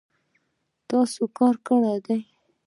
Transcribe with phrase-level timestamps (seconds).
[0.89, 2.19] تاسو کار کړی دی